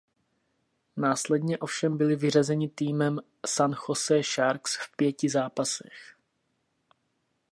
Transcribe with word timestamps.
Následně 0.97 1.57
ovšem 1.57 1.97
byli 1.97 2.15
vyřazeni 2.15 2.69
týmem 2.69 3.19
San 3.47 3.75
José 3.89 4.23
Sharks 4.23 4.77
v 4.79 4.95
pěti 4.97 5.29
zápasech. 5.29 6.17